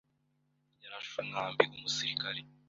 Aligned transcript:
Yarashe 0.81 1.15
umwambi 1.23 1.63
umusirikare. 1.75 2.41